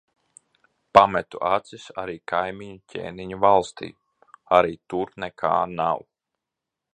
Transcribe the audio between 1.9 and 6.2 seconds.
arī kaimiņu ķēniņa valstī. Arī tur nekā nav.